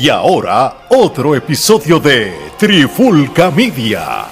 [0.00, 4.26] Y ahora, otro episodio de Trifulca Media.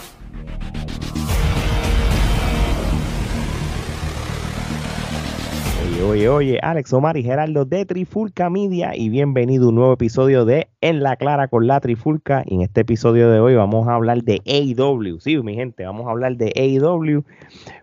[5.83, 9.93] Oye, oye, oye, Alex Omar y Gerardo de Trifulca Media y bienvenido a un nuevo
[9.95, 12.45] episodio de En la Clara con la Trifulca.
[12.47, 15.19] Y en este episodio de hoy vamos a hablar de AEW.
[15.19, 17.25] Sí, mi gente, vamos a hablar de AEW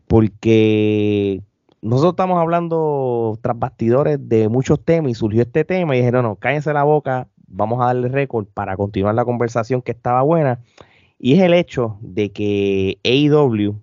[0.07, 1.41] porque
[1.83, 6.35] nosotros estamos hablando tras bastidores de muchos temas y surgió este tema y dijeron, no,
[6.37, 10.59] cállense la boca, vamos a darle récord para continuar la conversación que estaba buena.
[11.19, 13.79] Y es el hecho de que AEW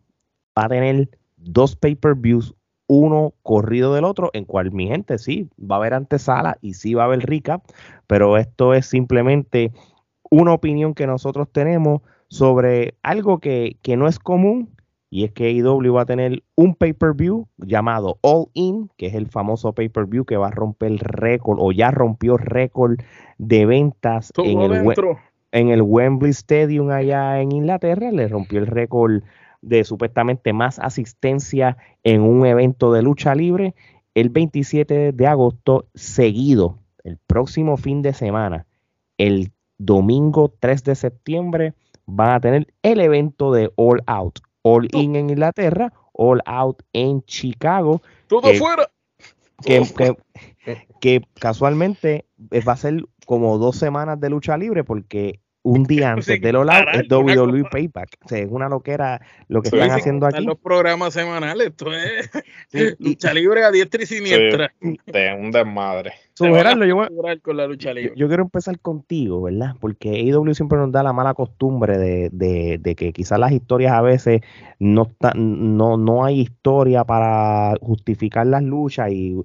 [0.59, 2.55] va a tener dos pay-per-views,
[2.87, 6.95] uno corrido del otro, en cual mi gente sí va a haber antesala y sí
[6.95, 7.63] va a haber recap,
[8.07, 9.73] pero esto es simplemente
[10.31, 14.71] una opinión que nosotros tenemos sobre algo que, que no es común
[15.11, 19.27] y es que AEW va a tener un pay-per-view llamado All In, que es el
[19.27, 23.01] famoso pay-per-view que va a romper el récord o ya rompió récord
[23.37, 24.95] de ventas en el,
[25.51, 28.13] en el, Wembley Stadium allá en Inglaterra.
[28.13, 29.25] Le rompió el récord
[29.63, 33.75] de supuestamente más asistencia en un evento de lucha libre
[34.15, 38.67] el 27 de agosto seguido, el próximo fin de semana,
[39.19, 41.75] el domingo 3 de septiembre,
[42.07, 47.23] van a tener el evento de All Out All In en Inglaterra, All Out en
[47.25, 48.03] Chicago.
[48.27, 48.91] Todo fuera.
[51.01, 52.27] Que, casualmente
[52.67, 56.71] va a ser como dos semanas de lucha libre porque un día antes de All
[56.71, 58.17] Out es WWE Payback.
[58.25, 60.45] O sea, es una loquera lo que están haciendo aquí.
[60.45, 62.31] los programas semanales, esto es
[62.99, 64.73] lucha libre a diestra y siniestra.
[64.81, 66.13] de un desmadre.
[68.17, 69.75] yo, quiero empezar contigo, ¿verdad?
[69.81, 74.41] Porque AEW siempre nos da la mala costumbre de, que quizás las historias a veces
[74.79, 79.37] no, no, no hay historia para justificar las luchas y,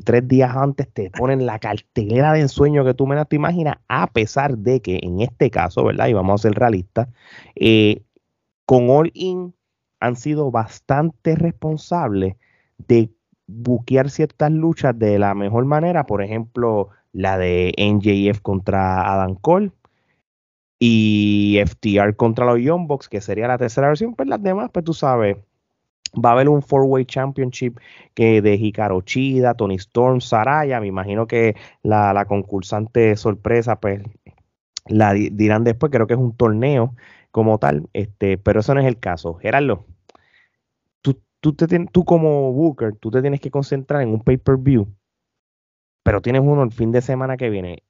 [0.00, 4.06] tres días antes te ponen la cartelera de ensueño que tú menos te imaginas, a
[4.06, 6.08] pesar de que en este caso, ¿verdad?
[6.08, 7.08] Y vamos a ser realistas,
[7.56, 8.02] eh,
[8.66, 9.54] con All In
[10.00, 12.36] han sido bastante responsables
[12.78, 13.10] de
[13.46, 19.72] buquear ciertas luchas de la mejor manera, por ejemplo, la de NJF contra Adam Cole
[20.78, 24.84] y FTR contra los Young Bucks, que sería la tercera versión, pues las demás, pues
[24.84, 25.36] tú sabes,
[26.14, 27.78] va a haber un four-way championship
[28.14, 34.02] que de Hikaru Chida, Tony Storm, Saraya, me imagino que la, la concursante sorpresa, pues
[34.86, 36.94] la dirán después, creo que es un torneo
[37.30, 39.34] como tal, este, pero eso no es el caso.
[39.34, 39.86] Gerardo,
[41.42, 44.86] tú, te, tú como Booker, tú te tienes que concentrar en un pay-per-view,
[46.02, 47.82] pero tienes uno el fin de semana que viene.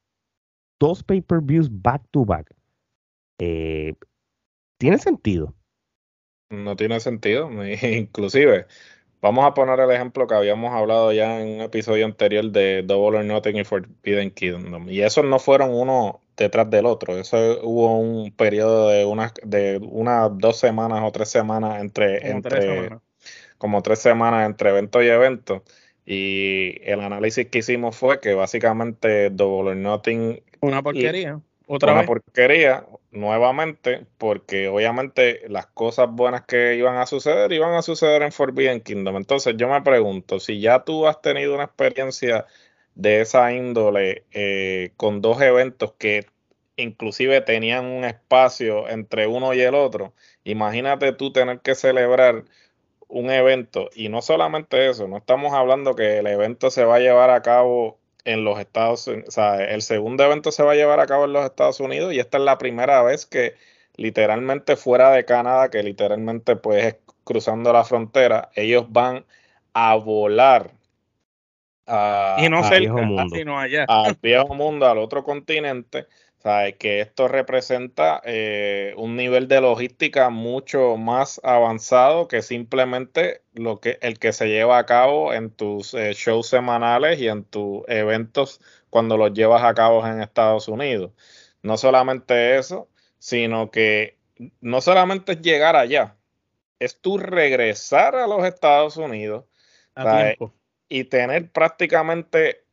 [0.80, 2.52] Dos pay-per-views back to back.
[3.38, 3.94] Eh,
[4.78, 5.54] ¿Tiene sentido?
[6.52, 7.50] No tiene sentido.
[7.82, 8.66] Inclusive,
[9.22, 13.18] vamos a poner el ejemplo que habíamos hablado ya en un episodio anterior de Double
[13.18, 14.88] or Nothing y Forbidden Kingdom.
[14.90, 17.16] Y esos no fueron uno detrás del otro.
[17.18, 22.90] Eso hubo un periodo de unas de unas dos semanas o tres semanas entre, entre
[23.56, 25.64] como tres semanas entre evento y evento.
[26.04, 30.42] Y el análisis que hicimos fue que básicamente Double or Nothing.
[30.60, 31.40] Una porquería.
[31.66, 37.82] Otra una porquería, nuevamente, porque obviamente las cosas buenas que iban a suceder iban a
[37.82, 39.16] suceder en Forbidden Kingdom.
[39.16, 42.46] Entonces yo me pregunto, si ya tú has tenido una experiencia
[42.94, 46.26] de esa índole eh, con dos eventos que
[46.76, 50.12] inclusive tenían un espacio entre uno y el otro,
[50.44, 52.44] imagínate tú tener que celebrar
[53.08, 57.00] un evento, y no solamente eso, no estamos hablando que el evento se va a
[57.00, 60.76] llevar a cabo en los Estados Unidos, o sea, el segundo evento se va a
[60.76, 63.54] llevar a cabo en los Estados Unidos y esta es la primera vez que
[63.96, 69.24] literalmente fuera de Canadá, que literalmente pues cruzando la frontera, ellos van
[69.74, 70.70] a volar
[71.86, 72.62] a, y no
[73.30, 73.84] sino allá.
[73.88, 76.06] al viejo mundo, al otro continente,
[76.42, 83.80] sea, que esto representa eh, un nivel de logística mucho más avanzado que simplemente lo
[83.80, 87.82] que el que se lleva a cabo en tus eh, shows semanales y en tus
[87.88, 88.60] eventos
[88.90, 91.12] cuando los llevas a cabo en Estados Unidos.
[91.62, 92.88] No solamente eso,
[93.18, 94.18] sino que
[94.60, 96.16] no solamente es llegar allá,
[96.80, 99.44] es tú regresar a los Estados Unidos
[100.88, 102.64] y tener prácticamente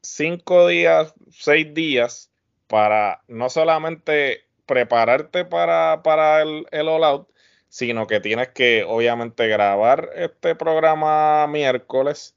[0.00, 2.30] cinco días, seis días
[2.66, 7.28] para no solamente prepararte para, para el, el All Out,
[7.68, 12.34] sino que tienes que obviamente grabar este programa miércoles,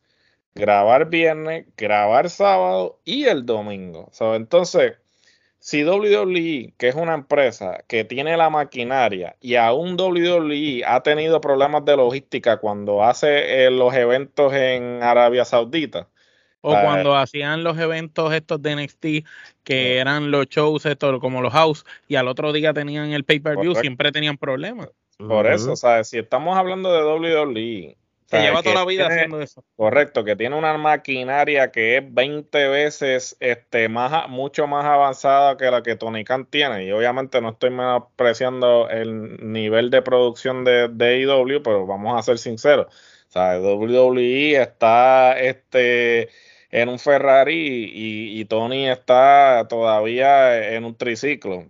[0.55, 4.11] grabar viernes, grabar sábado y el domingo.
[4.35, 4.97] entonces,
[5.59, 11.41] si WWE, que es una empresa que tiene la maquinaria y aún WWE ha tenido
[11.41, 16.07] problemas de logística cuando hace eh, los eventos en Arabia Saudita,
[16.61, 19.05] O cuando hacían los eventos estos de NXT,
[19.69, 23.75] que eran los shows estos como los house, y al otro día tenían el pay-per-view,
[23.75, 24.89] siempre tenían problemas.
[25.19, 29.39] Por eso, o sea, si estamos hablando de WWE, se lleva toda la vida haciendo
[29.41, 29.63] eso.
[29.75, 35.69] Correcto, que tiene una maquinaria que es 20 veces este, más, mucho más avanzada que
[35.69, 36.85] la que Tony Khan tiene.
[36.85, 42.23] Y obviamente no estoy menospreciando el nivel de producción de, de AEW, pero vamos a
[42.23, 42.87] ser sinceros.
[43.29, 46.29] O sea, WWE está este,
[46.71, 51.65] en un Ferrari y, Tony está todavía en un triciclo.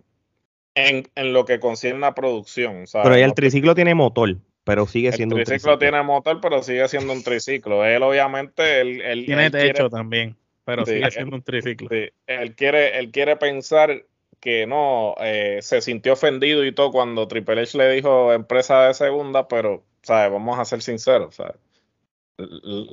[0.74, 2.84] En, en lo que concierne a producción.
[2.92, 5.78] Pero el triciclo tiene motor pero sigue siendo un triciclo.
[5.78, 7.84] tiene motor, pero sigue siendo un triciclo.
[7.84, 11.88] Él obviamente él, tiene techo también, pero sigue siendo un triciclo.
[11.90, 14.04] él quiere él quiere pensar
[14.38, 18.94] que no eh, se sintió ofendido y todo cuando Triple H le dijo empresa de
[18.94, 20.32] segunda, pero ¿sabes?
[20.32, 21.56] vamos a ser sinceros, ¿sabes?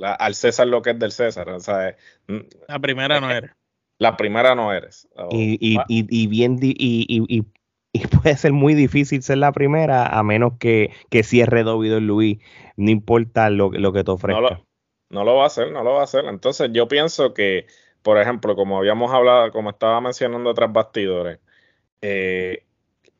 [0.02, 1.96] Al César lo que es del César, ¿sabes?
[2.68, 3.50] La primera no eres.
[3.98, 5.08] La primera no eres.
[5.30, 7.44] y, y, y, bien y, y,
[7.92, 12.38] y puede ser muy difícil ser la primera a menos que, que cierre Luis,
[12.76, 14.62] no importa lo, lo que te ofrezca.
[15.10, 16.26] No lo, va a hacer, no lo va a hacer.
[16.26, 17.66] Entonces yo pienso que,
[18.02, 21.38] por ejemplo, como habíamos hablado, como estaba mencionando otras bastidores,
[22.02, 22.64] eh,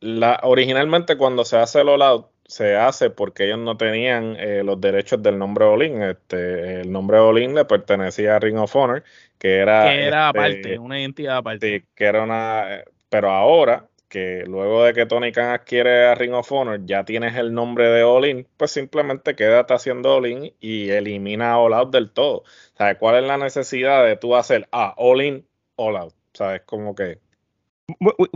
[0.00, 4.80] la, originalmente cuando se hace el all se hace porque ellos no tenían eh, los
[4.80, 6.02] derechos del nombre Olin.
[6.02, 9.04] Este, el nombre Olin le pertenecía a Ring of Honor,
[9.38, 9.84] que era...
[9.84, 11.78] Que era este, aparte, una identidad aparte.
[11.78, 12.82] Sí, que era una...
[13.10, 17.36] Pero ahora que luego de que Tony Khan adquiere a Ring of Honor, ya tienes
[17.36, 21.92] el nombre de All In, pues simplemente quédate haciendo All In y elimina All Out
[21.92, 22.44] del todo.
[22.78, 25.46] ¿Sabes cuál es la necesidad de tú hacer ah, All In,
[25.76, 26.14] All Out?
[26.32, 26.62] ¿Sabes?
[26.62, 27.18] Como que.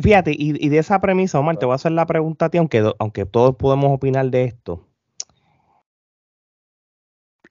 [0.03, 2.91] Fíjate, y, de esa premisa, Omar, te voy a hacer la pregunta a ti, aunque,
[2.99, 4.87] aunque todos podemos opinar de esto.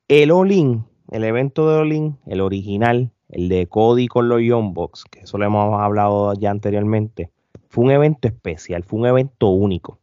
[0.07, 4.41] El All In, el evento de All In, el original, el de Cody con los
[4.41, 7.31] Young Bucks, que eso lo hemos hablado ya anteriormente
[7.71, 9.97] fue un evento especial, fue un evento único.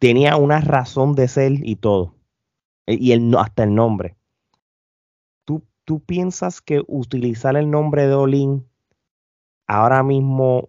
[0.00, 2.16] Tenía una razón de ser y todo.
[2.86, 4.16] E, y el, hasta el nombre.
[5.44, 8.66] ¿Tú, ¿Tú piensas que utilizar el nombre de Olin
[9.70, 10.68] ahora mismo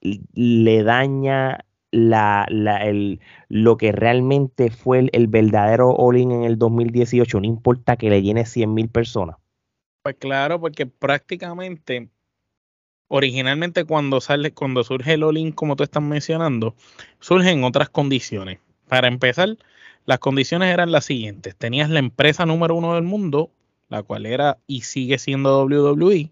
[0.00, 7.40] le daña lo que realmente fue el, verdadero Olin en el 2018?
[7.40, 9.36] No importa que le llene 100 mil personas.
[10.02, 12.08] Pues claro, porque prácticamente
[13.06, 16.74] originalmente cuando sale, cuando surge el all como tú estás mencionando,
[17.20, 18.58] surgen otras condiciones.
[18.88, 19.58] Para empezar,
[20.06, 21.54] las condiciones eran las siguientes.
[21.54, 23.50] Tenías la empresa número uno del mundo,
[23.88, 26.30] la cual era y sigue siendo WWE,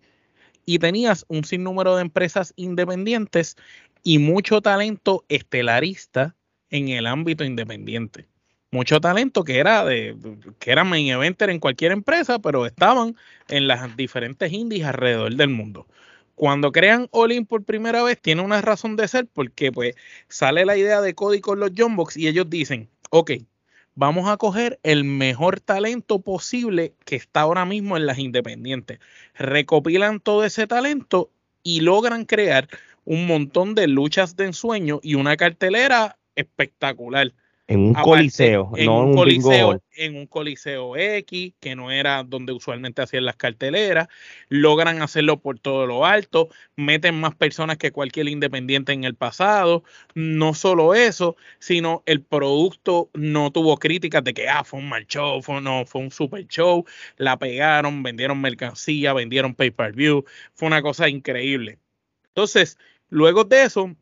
[0.69, 3.57] y tenías un sinnúmero de empresas independientes
[4.03, 6.37] y mucho talento estelarista
[6.69, 8.29] en el ámbito independiente.
[8.71, 10.15] Mucho talento que era de
[10.59, 13.17] que era main eventer en cualquier empresa, pero estaban
[13.49, 15.87] en las diferentes indies alrededor del mundo
[16.35, 19.97] cuando crean All por primera vez, tiene una razón de ser porque pues
[20.29, 23.33] sale la idea de Cody con los Jumbox y ellos dicen, ok,
[23.99, 29.01] vamos a coger el mejor talento posible que está ahora mismo en las independientes.
[29.35, 31.33] Recopilan todo ese talento
[31.65, 32.69] y logran crear
[33.05, 37.33] un montón de luchas de ensueño y una cartelera espectacular.
[37.71, 42.55] En un coliseo, en no un, coliseo, En un coliseo X, que no era donde
[42.55, 44.09] usualmente hacían las carteleras.
[44.49, 46.49] Logran hacerlo por todo lo alto.
[46.77, 49.85] Meten más personas que cualquier independiente en el pasado.
[50.15, 55.07] No solo eso, sino el producto no tuvo críticas de que ah, fue un mal
[55.07, 56.87] show, fue, no, fue un super show.
[57.19, 60.25] La pegaron, vendieron mercancía, vendieron pay-per-view.
[60.55, 61.79] Fue una cosa increíble.
[62.29, 62.79] Entonces,
[63.11, 63.95] luego de eso,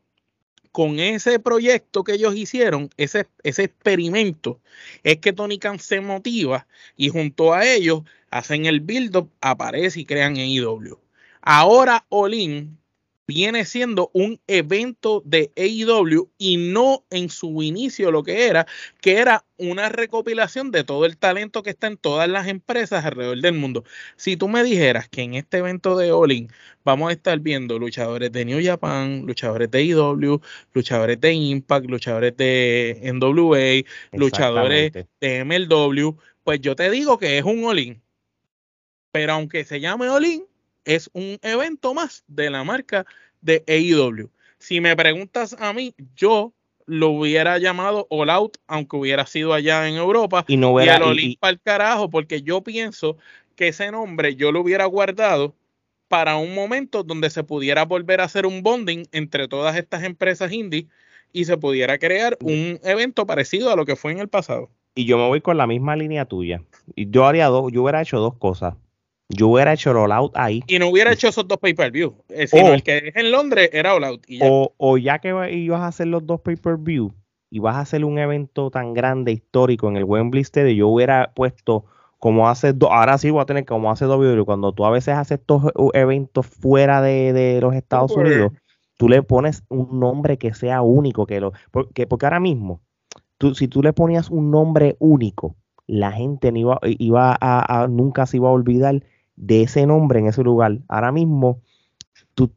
[0.77, 4.61] con ese proyecto que ellos hicieron, ese, ese experimento,
[5.01, 10.05] es que Tony Khan se motiva y junto a ellos hacen el build-up, aparece y
[10.05, 10.99] crean en IW.
[11.41, 12.77] Ahora Olin
[13.27, 18.65] viene siendo un evento de AEW y no en su inicio lo que era,
[19.01, 23.41] que era una recopilación de todo el talento que está en todas las empresas alrededor
[23.41, 23.83] del mundo.
[24.15, 26.47] Si tú me dijeras que en este evento de All
[26.85, 30.41] vamos a estar viendo luchadores de New Japan, luchadores de AEW,
[30.73, 33.83] luchadores de Impact, luchadores de NWA,
[34.17, 38.01] luchadores de MLW, pues yo te digo que es un All
[39.11, 40.47] Pero aunque se llame All
[40.87, 43.05] es un evento más de la marca
[43.41, 44.29] de AEW.
[44.57, 46.53] Si me preguntas a mí, yo
[46.85, 51.37] lo hubiera llamado All Out, aunque hubiera sido allá en Europa, y no hubiera, y
[51.41, 53.17] al el carajo, porque yo pienso
[53.55, 55.53] que ese nombre yo lo hubiera guardado
[56.07, 60.53] para un momento donde se pudiera volver a hacer un bonding entre todas estas empresas
[60.53, 60.87] indie
[61.33, 64.69] y se pudiera crear un evento parecido a lo que fue en el pasado.
[64.95, 66.63] Y yo me voy con la misma línea tuya.
[66.95, 68.75] Y yo haría dos, yo hubiera hecho dos cosas
[69.29, 70.63] yo hubiera hecho el All Out ahí.
[70.67, 72.15] Y no hubiera hecho esos dos pay-per-view.
[72.29, 74.25] Eh, sino el que es en Londres era All Out.
[74.41, 77.13] O, o, ya que ibas a hacer los dos pay-per-view
[77.49, 81.31] y vas a hacer un evento tan grande, histórico en el Wembley Stadium, yo hubiera
[81.33, 81.85] puesto
[82.19, 85.39] como hace, ahora sí voy a tener como hace WWE, cuando tú a veces haces
[85.39, 88.53] estos eventos fuera de, los Estados Unidos,
[88.97, 92.81] tú le pones un nombre que sea único, que lo, porque, porque ahora mismo,
[93.37, 95.55] tú, si tú le ponías un nombre único,
[95.85, 99.03] la gente no iba, iba a, nunca se iba a olvidar
[99.37, 100.79] de ese nombre en ese lugar.
[100.89, 101.61] Ahora mismo
[102.35, 102.51] tú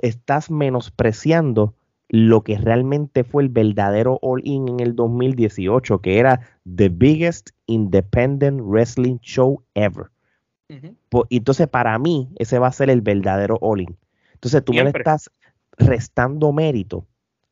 [0.00, 1.74] estás menospreciando
[2.08, 8.60] lo que realmente fue el verdadero All-In en el 2018, que era The Biggest Independent
[8.62, 10.10] Wrestling Show Ever.
[11.28, 13.96] y entonces, para mí, ese va a ser el verdadero All-In.
[14.34, 15.30] Entonces, tú me estás
[15.76, 17.06] restando mérito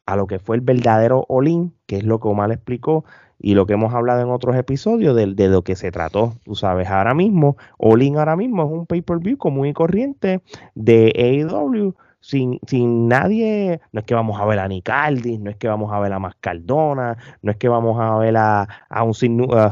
[0.07, 3.05] a lo que fue el verdadero All-In, que es lo que Omar explicó,
[3.42, 6.34] y lo que hemos hablado en otros episodios de, de lo que se trató.
[6.44, 10.40] Tú sabes, ahora mismo, All-In ahora mismo es un pay-per-view común y corriente
[10.75, 11.94] de AEW.
[12.25, 15.92] Sin, sin, nadie, no es que vamos a ver a Nicaldis, no es que vamos
[15.92, 19.12] a ver a Mascardona, no es que vamos a ver a, a un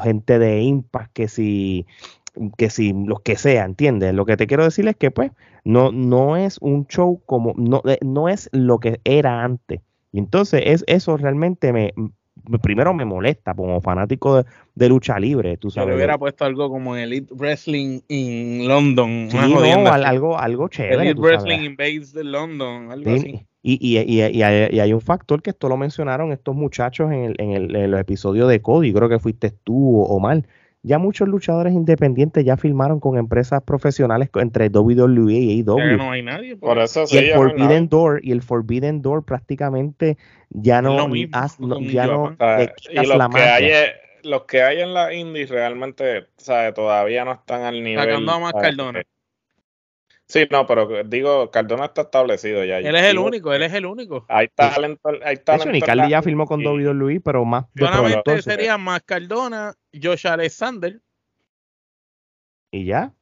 [0.02, 1.86] gente de Impact que si
[2.56, 4.14] que si los que sea, ¿entiendes?
[4.14, 5.30] Lo que te quiero decir es que pues
[5.64, 9.80] no, no es un show como, no, eh, no es lo que era antes.
[10.12, 11.92] Y entonces es, eso realmente me,
[12.62, 14.44] primero me molesta como fanático
[14.74, 15.90] de, lucha libre, tú sabes.
[15.90, 19.28] Yo hubiera puesto algo como Elite Wrestling in London.
[19.30, 19.60] Sí, no,
[19.92, 21.02] algo, algo chévere.
[21.02, 23.46] Elite Wrestling in Base de London, algo así.
[23.62, 27.34] Y, y, y, y, hay, un factor que esto lo mencionaron estos muchachos en el,
[27.38, 30.46] en el, en el episodio de Cody, creo que fuiste tú o, mal
[30.82, 35.96] ya muchos luchadores independientes ya firmaron con empresas profesionales entre WWE y AEW.
[35.96, 36.56] no hay nadie.
[36.56, 40.16] Por, eso y el Forbidden Door y el Forbidden Door prácticamente
[40.50, 42.36] ya no, ya no
[42.90, 43.72] y los que hay
[44.22, 46.26] los que hay en la indie realmente
[46.74, 48.04] todavía no están al nivel.
[48.04, 49.02] Sacando a más Cardona.
[50.30, 52.78] Sí, no, pero digo, Cardona está establecido ya.
[52.78, 54.24] Él es el único, él es el único.
[54.28, 55.84] Hay talento, hay talento.
[55.84, 57.66] Eso, ya firmó con WWE, pero más.
[57.76, 61.00] Solamente sería más Cardona, Josh Alexander.
[62.70, 63.12] Y ya.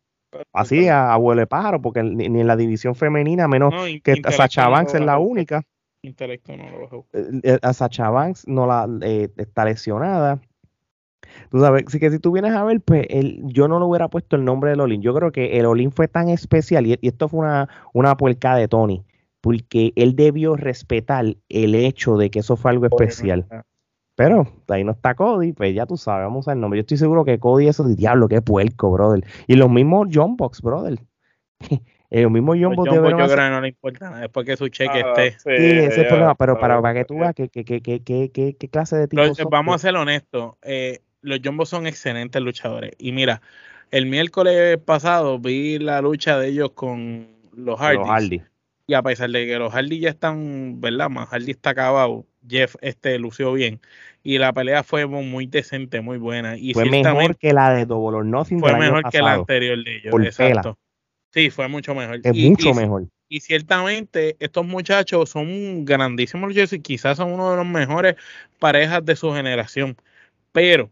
[0.52, 3.72] Así, a abuelo de pájaro, porque ni, en la división femenina, menos
[4.04, 5.62] que Sacha Banks es la única.
[6.02, 7.06] Intelecto no lo bajo.
[7.14, 10.40] Eh, eh, a Sacha Banks no la eh, está lesionada.
[11.50, 14.08] Tú sabes, si que si tú vienes a ver, pues el, yo no le hubiera
[14.08, 15.02] puesto el nombre del Olin.
[15.02, 18.68] Yo creo que el Olin fue tan especial y, esto fue una, una puerca de
[18.68, 19.04] Tony,
[19.40, 23.46] porque él debió respetar el hecho de que eso fue algo especial.
[24.18, 26.78] Pero ahí no está Cody, pues ya tú sabes, vamos al nombre.
[26.78, 29.24] Yo estoy seguro que Cody eso de diablo, qué puerco, brother.
[29.46, 30.98] Y los mismos John Box, brother.
[32.10, 35.04] los mismos John Box yo creo que no le importa nada, después que su cheque
[35.04, 35.38] ah, esté.
[35.38, 39.06] Sí, ese es el problema, pero para, para que tú veas qué que, clase de
[39.06, 39.22] tipo.
[39.50, 40.56] Vamos a ser honestos.
[40.62, 42.92] Eh, los Jumbos son excelentes luchadores.
[42.98, 43.40] Y mira,
[43.90, 48.42] el miércoles pasado vi la lucha de ellos con los Hardy.
[48.86, 51.10] Y a pesar de que los Hardy ya están, ¿verdad?
[51.10, 52.24] Más Hardy está acabado.
[52.48, 53.80] Jeff este lució bien.
[54.22, 56.56] Y la pelea fue muy decente, muy buena.
[56.56, 58.60] Y fue mejor que la de Double or Nothing.
[58.60, 60.14] Fue mejor que la anterior de ellos.
[60.24, 60.78] exacto.
[61.32, 62.20] Sí, fue mucho mejor.
[62.22, 63.06] Es mucho mejor.
[63.28, 68.16] Y ciertamente estos muchachos son grandísimos luchadores y quizás son uno de los mejores
[68.58, 69.96] parejas de su generación.
[70.52, 70.90] Pero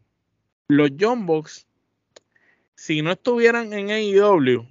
[0.68, 1.66] los John Box,
[2.75, 4.66] si no estuvieran en AEW,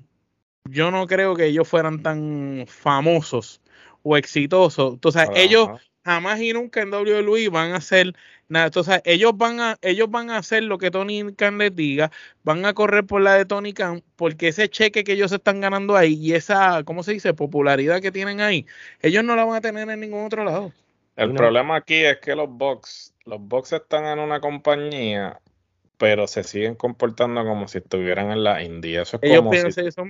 [0.65, 3.61] yo no creo que ellos fueran tan famosos
[4.03, 4.93] o exitosos.
[4.93, 5.69] Entonces, ellos
[6.03, 8.13] jamás y nunca en WWE van a hacer
[8.47, 8.67] nada.
[8.67, 12.11] Entonces, ellos van a, ellos van a hacer lo que Tony Khan les diga,
[12.43, 15.95] van a correr por la de Tony Khan, porque ese cheque que ellos están ganando
[15.95, 18.65] ahí y esa, ¿cómo se dice?, popularidad que tienen ahí,
[19.01, 20.71] ellos no la van a tener en ningún otro lado.
[21.15, 25.39] El problema aquí es que los Box, los Box están en una compañía
[25.97, 29.01] pero se siguen comportando como si estuvieran en la India.
[29.03, 29.59] Eso es como si,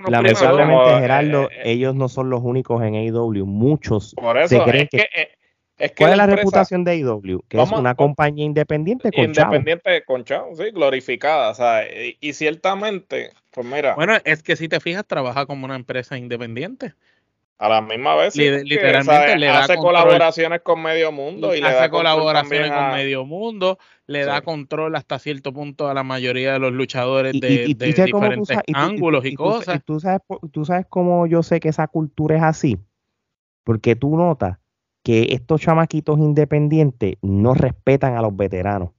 [0.09, 3.45] Lamentablemente, Gerardo, eh, eh, ellos no son los únicos en AEW.
[3.45, 4.15] Muchos
[4.47, 5.07] se creen que,
[5.77, 7.43] eh, ¿Cuál es la reputación de AEW?
[7.49, 11.49] Que es una compañía independiente con Independiente con chavo, sí, glorificada.
[11.49, 11.83] O sea,
[12.19, 13.95] y, ciertamente, pues mira.
[13.95, 16.93] Bueno, es que si te fijas, trabaja como una empresa independiente.
[17.57, 22.69] A la misma vez, literalmente le hace colaboraciones con medio mundo y, le hace colaboraciones
[22.69, 27.39] con medio mundo, le da control hasta cierto punto a la mayoría de los luchadores
[27.39, 29.81] de, diferentes ángulos y, cosas.
[29.85, 30.19] Tú, sabes,
[30.51, 32.77] tú sabes cómo yo sé que esa cultura es así,
[33.63, 34.57] porque tú notas
[35.01, 38.89] que estos chamaquitos independientes no respetan a los veteranos.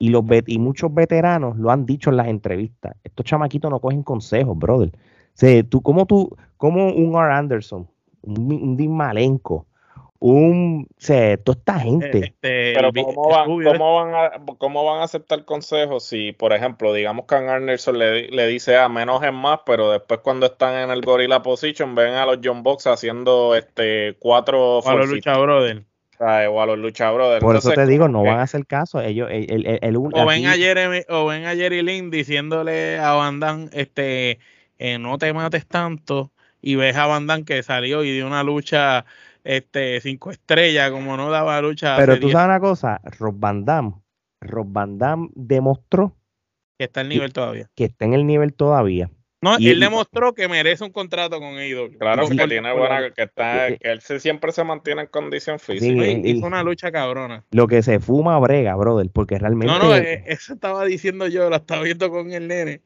[0.00, 2.96] Y, los y muchos veteranos lo han dicho en las entrevistas.
[3.04, 4.90] Estos chamaquitos no cogen consejos, brother
[5.68, 7.32] tú, como tú, como un R.
[7.32, 7.88] Anderson,
[8.22, 9.66] un, un Dean Malenko,
[10.22, 12.18] un, o sea, toda esta gente.
[12.18, 16.94] Este, Pero ¿cómo van, ¿cómo, van a, ¿cómo van a aceptar consejos si, por ejemplo,
[16.94, 20.46] digamos que a Anderson le, le dice a ah, menos es más, pero después cuando
[20.46, 24.94] están en el Gorilla Position ven a los John Box haciendo este cuatro o a
[24.94, 25.82] los Lucha Brothers.
[26.20, 27.42] O a los Lucha Brothers.
[27.42, 29.00] Por eso te digo, no van a hacer caso.
[29.00, 33.70] Ellos, el, el, o, ven a Jeremy, o ven a Jerry Lynn diciéndole a Van
[33.72, 34.38] este,
[34.82, 36.32] eh, no te mates tanto.
[36.60, 39.04] Y ves a Van que salió y dio una lucha
[39.44, 41.96] este cinco estrellas, como no daba lucha.
[41.96, 43.94] Pero tú sabes una cosa, Rob Van Damme,
[44.40, 46.16] Rob Van Damme demostró
[46.78, 47.70] que está en el nivel todavía.
[47.76, 49.10] Que está en el nivel todavía.
[49.40, 51.98] No, y él demostró que merece un contrato con AEW.
[51.98, 56.04] Claro que tiene buena, que está, que él siempre se mantiene en condición física.
[56.04, 57.44] Sí, hizo una lucha cabrona.
[57.50, 59.72] Lo que se fuma brega, brother, porque realmente.
[59.72, 62.82] No, no, eh, eso estaba diciendo yo, lo estaba viendo con el nene.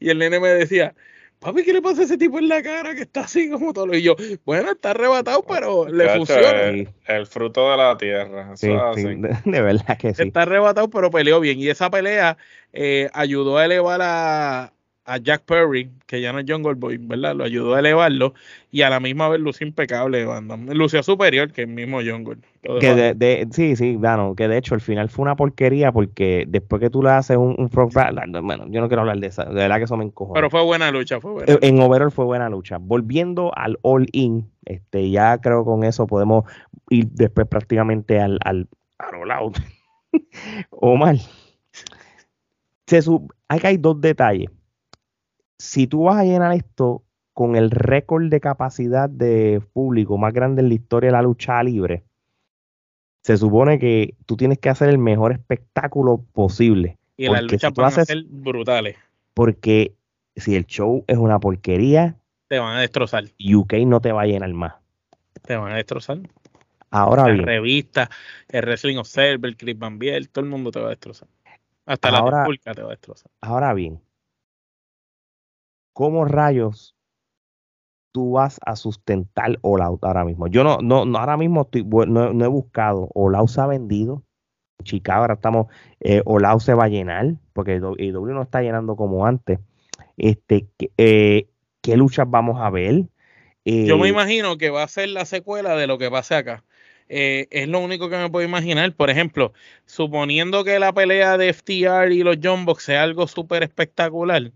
[0.00, 0.94] Y el nene me decía,
[1.38, 3.94] papi, ¿qué le pasa a ese tipo en la cara que está así como todo?
[3.94, 6.86] Y yo, bueno, está arrebatado, pero le funciona.
[7.06, 8.56] El, fruto de la tierra.
[8.56, 10.22] Sí, de, verdad que sí.
[10.22, 11.58] Está arrebatado, pero peleó bien.
[11.58, 12.36] Y esa pelea
[12.72, 14.72] eh, ayudó a elevar a,
[15.08, 17.34] a Jack Perry, que ya no es Jungle Boy, ¿verdad?
[17.34, 18.34] Lo ayudó a elevarlo
[18.70, 20.56] y a la misma vez lució impecable banda.
[20.74, 22.36] Lució superior que el mismo Jungle.
[22.80, 26.80] Que de, sí, sí, bueno, que de hecho el final fue una porquería porque después
[26.80, 27.90] que tú le haces un, un frog
[28.42, 30.34] bueno, yo no quiero hablar de eso, de verdad que eso me encojo.
[30.34, 31.58] Pero fue buena lucha, fue buena.
[31.62, 32.76] En overall fue buena lucha.
[32.78, 36.44] Volviendo al all in, este, ya creo con eso podemos
[36.90, 39.58] ir después prácticamente al, al, all out.
[40.70, 41.18] o mal.
[42.86, 44.50] Se sub, hay dos detalles
[45.58, 50.62] si tú vas a llenar esto con el récord de capacidad de público más grande
[50.62, 52.04] en la historia de la lucha libre,
[53.22, 56.96] se supone que tú tienes que hacer el mejor espectáculo posible.
[57.16, 58.96] Y las luchas van a ser brutales.
[59.34, 59.94] Porque
[60.36, 62.16] si el show es una porquería,
[62.48, 63.24] te van a destrozar.
[63.38, 64.74] UK no te va a llenar más.
[65.42, 66.18] Te van a destrozar.
[66.90, 67.44] Ahora la bien.
[67.44, 68.10] revista,
[68.48, 71.28] el Wrestling Observer, el Clip Van Biel, todo el mundo te va a destrozar.
[71.84, 73.30] Hasta la pulca te va a destrozar.
[73.42, 74.00] Ahora bien,
[75.98, 76.94] ¿cómo rayos
[78.12, 80.46] tú vas a sustentar Out ahora mismo?
[80.46, 83.10] Yo no, no, ahora mismo estoy, no, he buscado.
[83.16, 84.22] Out se ha vendido.
[84.78, 85.66] En Chicago ahora estamos,
[85.98, 89.58] eh, Out se va a llenar, porque el W no está llenando como antes.
[90.16, 91.48] Este, eh,
[91.82, 93.06] ¿Qué luchas vamos a ver?
[93.64, 96.64] Yo me eh, imagino que va a ser la secuela de lo que pase acá.
[97.08, 98.94] Eh, es lo único que me puedo imaginar.
[98.94, 99.52] Por ejemplo,
[99.84, 104.52] suponiendo que la pelea de FTR y los John Box sea algo súper espectacular,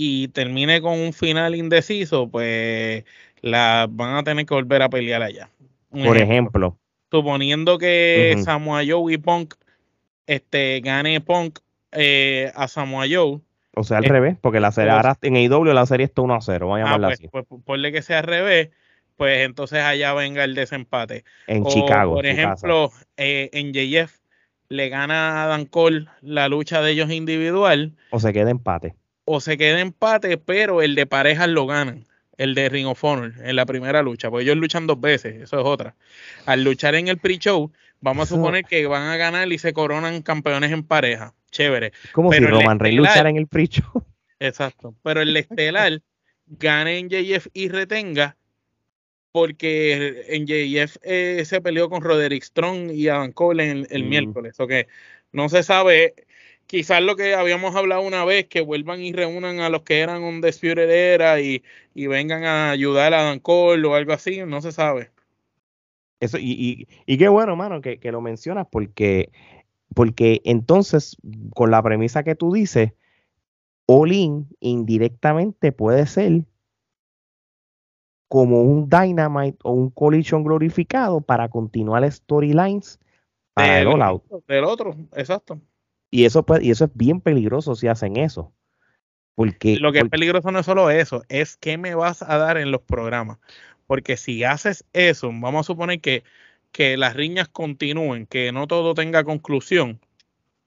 [0.00, 3.04] y termine con un final indeciso, pues
[3.40, 5.50] la van a tener que volver a pelear allá.
[5.90, 6.78] Por ejemplo,
[7.10, 9.54] Suponiendo que Samoa Joe y Punk
[10.26, 11.58] este, gane Punk
[11.90, 13.40] eh, a Samoa Joe.
[13.74, 16.40] O sea, al revés, porque la serie ahora en AEW la serie está 1 a
[16.42, 17.28] 0, vamos a ah, llamarla pues, así.
[17.28, 18.70] Pues, pues ponle que sea al revés,
[19.16, 21.24] pues entonces allá venga el desempate.
[21.48, 22.14] En Chicago.
[22.14, 24.16] Por ejemplo, eh, en JF
[24.68, 27.96] le gana a Dan Cole la lucha de ellos individual.
[28.10, 28.94] O se queda empate
[29.28, 32.06] o se queda empate, pero el de parejas lo ganan,
[32.38, 35.60] el de Ring of Honor, en la primera lucha, porque ellos luchan dos veces, eso
[35.60, 35.94] es otra.
[36.46, 40.22] Al luchar en el pre-show, vamos a suponer que van a ganar y se coronan
[40.22, 41.34] campeones en pareja.
[41.50, 41.92] Chévere.
[42.12, 44.04] Como si Roman Reigns luchara en el pre-show.
[44.40, 44.94] Exacto.
[45.02, 46.00] Pero el estelar
[46.46, 48.36] gane en JF y retenga,
[49.32, 54.08] porque en JF eh, se peleó con Roderick Strong y Adam Cole el, mm.
[54.08, 54.58] miércoles.
[54.58, 54.88] O que
[55.32, 56.14] no se sabe
[56.68, 60.22] quizás lo que habíamos hablado una vez, que vuelvan y reúnan a los que eran
[60.22, 64.70] un Disputed Era y, vengan a ayudar a Dan Cole o algo así, no se
[64.70, 65.10] sabe.
[66.20, 69.30] Eso, y, y, qué bueno, mano, que, lo mencionas, porque,
[69.94, 71.16] porque entonces,
[71.54, 72.92] con la premisa que tú dices,
[73.86, 76.42] All In indirectamente puede ser
[78.28, 83.00] como un Dynamite o un Collision glorificado para continuar storylines
[83.54, 84.24] para el All Out.
[84.46, 85.58] Del otro, exacto.
[86.10, 88.52] Y eso, pues, y eso es bien peligroso si hacen eso.
[89.34, 92.56] Porque, Lo que es peligroso no es solo eso, es qué me vas a dar
[92.56, 93.38] en los programas.
[93.86, 96.24] Porque si haces eso, vamos a suponer que,
[96.72, 100.00] que las riñas continúen, que no todo tenga conclusión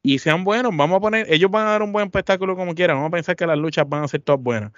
[0.04, 2.98] y sean buenos, vamos a poner, ellos van a dar un buen espectáculo como quieran,
[2.98, 4.72] vamos a pensar que las luchas van a ser todas buenas.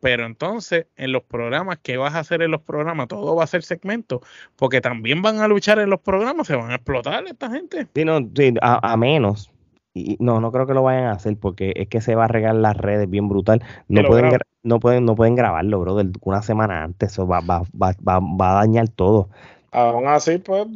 [0.00, 3.08] Pero entonces, en los programas, ¿qué vas a hacer en los programas?
[3.08, 4.22] Todo va a ser segmento,
[4.56, 7.86] porque también van a luchar en los programas, se van a explotar esta gente.
[7.94, 9.49] Sí, no, sí, a, a menos
[9.92, 12.28] y no, no creo que lo vayan a hacer porque es que se va a
[12.28, 13.62] regar las redes bien brutal.
[13.88, 17.12] No pueden, no pueden, no pueden grabarlo, bro, una semana antes.
[17.12, 19.28] Eso va, va, va, va, a dañar todo.
[19.72, 20.66] Aún así, pues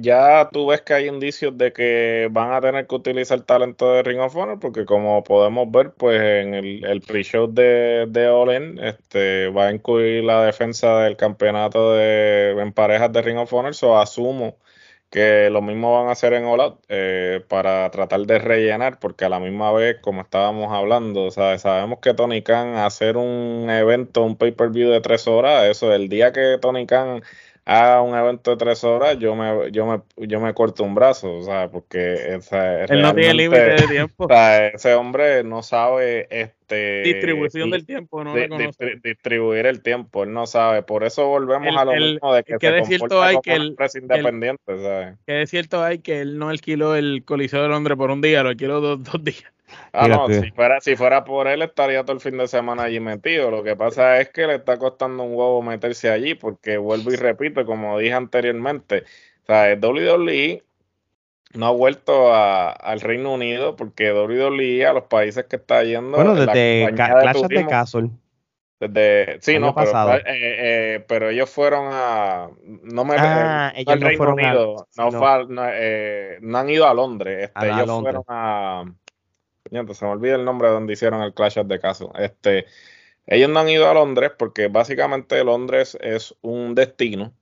[0.00, 3.92] ya tú ves que hay indicios de que van a tener que utilizar el talento
[3.92, 8.28] de Ring of Honor, porque como podemos ver, pues en el, el pre-show de, de
[8.28, 13.52] All este, va a incluir la defensa del campeonato de, en parejas de Ring of
[13.52, 14.56] Honor, so asumo
[15.12, 19.28] que lo mismo van a hacer en All eh, para tratar de rellenar, porque a
[19.28, 24.90] la misma vez, como estábamos hablando, sabemos que Tony Khan hacer un evento, un pay-per-view
[24.90, 27.22] de tres horas, eso, el día que Tony Khan
[27.64, 31.36] a un evento de tres horas, yo me, yo me, yo me corto un brazo,
[31.36, 34.12] o sea, porque él no tiene límite de tiempo.
[34.24, 38.34] O sea, ese hombre no sabe este distribución del tiempo, no
[39.02, 40.82] distribuir el tiempo, él no sabe.
[40.82, 44.82] Por eso volvemos a lo mismo de que, que se comporta hay que él, independiente,
[44.82, 45.18] ¿sabes?
[45.26, 48.42] Que es cierto hay que él no alquiló el Coliseo de Londres por un día,
[48.42, 49.52] lo alquiló dos, dos días.
[49.92, 53.00] Ah, no, si fuera, si fuera por él estaría todo el fin de semana allí
[53.00, 53.50] metido.
[53.50, 57.16] Lo que pasa es que le está costando un huevo meterse allí porque vuelvo y
[57.16, 59.04] repito, como dije anteriormente,
[59.42, 60.62] o sea, WWE
[61.54, 66.16] no ha vuelto al Reino Unido porque WWE a los países que está yendo...
[66.16, 68.10] Bueno, desde Clash de Castle.
[68.88, 72.48] Desde, sí, no, pero, eh, eh, pero, ellos fueron a.
[72.82, 73.14] No me.
[73.16, 77.44] Ah, ellos no fueron Unido, a, no, eh, no, han ido a Londres.
[77.54, 78.84] Este, ellos fueron a
[79.94, 82.12] se me olvida el nombre de donde hicieron el Clash de Caso.
[82.18, 82.66] Este,
[83.26, 87.32] ellos no han ido a Londres porque básicamente Londres es un destino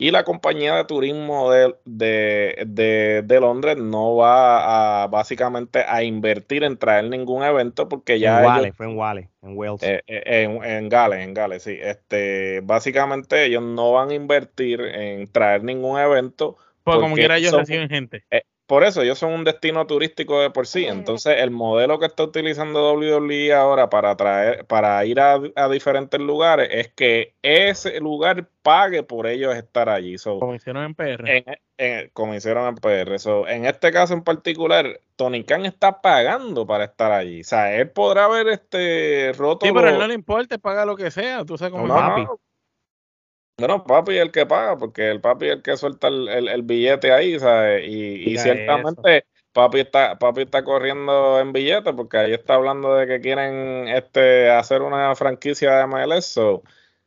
[0.00, 6.78] y la compañía de turismo de, de, Londres no va a básicamente a invertir en
[6.78, 9.82] traer ningún evento porque ya en Wales, fue en Wales, en Wales.
[9.82, 11.76] Eh, eh, en, en, Gales, en Gales, sí.
[11.78, 16.56] Este, básicamente ellos no van a invertir en traer ningún evento.
[16.82, 18.24] Pues como quiera ellos reciben gente.
[18.30, 20.86] Eh, por eso ellos son un destino turístico de por sí.
[20.86, 26.68] Entonces, el modelo que está utilizando WWE ahora para traer, para ir a, diferentes lugares
[26.70, 30.14] es que ese lugar pague por ellos estar allí.
[30.22, 31.58] como hicieron en PR.
[32.12, 33.16] como hicieron en PR.
[33.48, 37.40] en este caso en particular, Tony Khan está pagando para estar allí.
[37.40, 39.66] O sea, él podrá haber este roto.
[39.66, 41.44] Sí, pero a él no le importa, paga lo que sea.
[41.44, 42.38] Tú sabes cómo no,
[43.60, 47.12] bueno, papi es el que paga, porque el papi es el que suelta el, billete
[47.12, 47.86] ahí, ¿sabes?
[47.86, 53.06] Y, y ciertamente papi está, papi está corriendo en billete, porque ahí está hablando de
[53.06, 56.26] que quieren este hacer una franquicia de MLS.
[56.26, 56.62] So,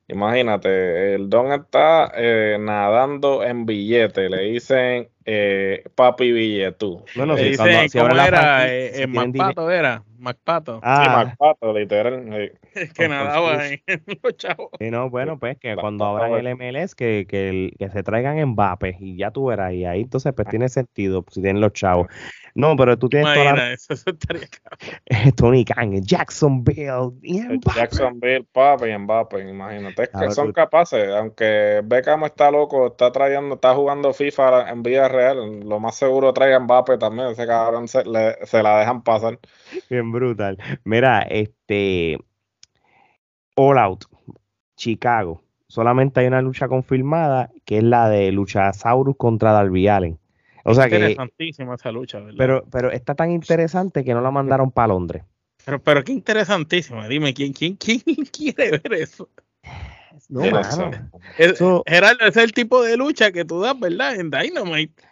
[0.10, 7.06] Imagínate, el don está eh, nadando en billete, le dicen eh, papi billetú.
[7.16, 8.68] Bueno, le dicen, ¿cómo era?
[8.68, 10.80] Eh, Macpato era, Macpato.
[10.82, 11.04] Ah.
[11.04, 12.52] Sí, Macpato, literal.
[12.74, 13.82] Es que nadaba en
[14.24, 14.70] los chavos.
[14.80, 18.96] Sí, no, bueno, pues que cuando abran el MLS, que, que, que se traigan Mbappé
[19.00, 22.08] y ya tú verás, y ahí entonces pues tiene sentido, pues, si tienen los chavos.
[22.56, 24.48] No, pero tú tienes toda eso, eso estaría
[25.36, 27.12] Tony Khan, Jacksonville.
[27.24, 27.42] Y
[27.76, 30.04] Jacksonville, Papa y Mbappé, imagínate.
[30.04, 35.08] Es que son capaces, aunque Beckham está loco, está trayendo, está jugando FIFA en vida
[35.10, 38.04] real, lo más seguro trae Mbappé también, ese cabrón se,
[38.44, 39.40] se la dejan pasar.
[39.90, 40.58] Bien brutal.
[40.86, 42.18] Mira, este
[43.56, 44.06] All Out,
[44.78, 45.44] Chicago.
[45.68, 50.20] Solamente hay una lucha confirmada, que es la de Luchasaurus contra Darby Allen.
[50.64, 52.36] O sea interesantísima esa lucha, ¿verdad?
[52.38, 55.24] Pero, pero está tan interesante que no la mandaron para Londres.
[55.66, 57.08] Pero, pero qué interesantísima.
[57.08, 59.30] Dime, ¿quién, quién, quién quiere ver eso?
[60.30, 60.92] No, mano.
[61.86, 64.16] Gerardo, ese es el tipo de lucha que tú das, ¿verdad?
[64.16, 65.04] En Dynamite.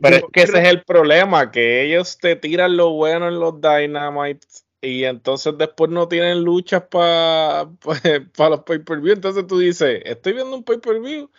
[0.00, 3.60] Pero es que ese es el problema, que ellos te tiran lo bueno en los
[3.60, 4.46] Dynamite
[4.82, 7.68] y entonces después no tienen luchas para
[8.36, 9.12] pa, los pay-per-view.
[9.12, 11.30] Entonces tú dices, estoy viendo un pay-per-view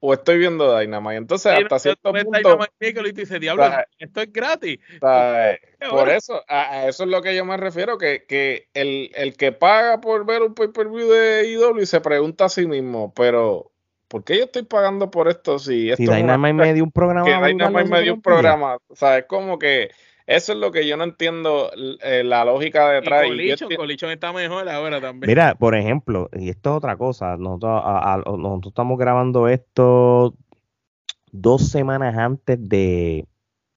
[0.00, 1.16] o estoy viendo Dynamite.
[1.16, 2.58] Entonces, hasta cierto punto.
[2.80, 3.64] Y dice, diablo,
[3.98, 4.78] esto es gratis.
[5.90, 9.52] Por eso, a, eso es lo que yo me refiero, que, que el, el que
[9.52, 13.67] paga por ver un pay-per-view de IW se pregunta a sí mismo, pero
[14.08, 17.26] ¿por qué yo estoy pagando por esto si esto si Dynamite me dio un programa?
[17.26, 18.78] Que Dynamite me dio un programa.
[18.88, 19.90] O sea, es como que
[20.26, 21.70] eso es lo que yo no entiendo
[22.02, 23.26] eh, la lógica detrás.
[23.26, 25.28] Y Colichon, está mejor ahora también.
[25.28, 27.82] Mira, por ejemplo, y esto es otra cosa, nosotros,
[28.66, 30.34] estamos grabando esto
[31.32, 33.26] dos semanas antes de,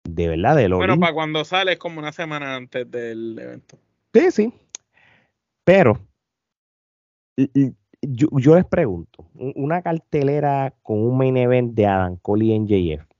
[0.03, 3.77] de verdad, de lo Bueno, para cuando sale es como una semana antes del evento.
[4.13, 4.53] Sí, sí.
[5.63, 5.99] Pero
[8.01, 13.11] yo, yo les pregunto, una cartelera con un main event de Adam Cole y NJF